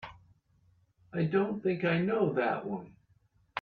I 1.13 1.25
don't 1.25 1.61
think 1.61 1.83
I 1.85 1.99
know 1.99 2.33
that 2.33 2.65
one. 2.65 2.95